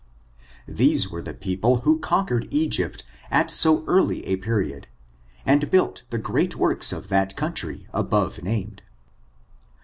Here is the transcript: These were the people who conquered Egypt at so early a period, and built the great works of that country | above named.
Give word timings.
These 0.65 1.11
were 1.11 1.21
the 1.21 1.35
people 1.35 1.81
who 1.81 1.99
conquered 1.99 2.47
Egypt 2.49 3.03
at 3.29 3.51
so 3.51 3.85
early 3.85 4.25
a 4.25 4.37
period, 4.37 4.87
and 5.45 5.69
built 5.69 6.01
the 6.09 6.17
great 6.17 6.55
works 6.55 6.91
of 6.91 7.09
that 7.09 7.35
country 7.35 7.85
| 7.89 7.93
above 7.93 8.41
named. 8.41 8.81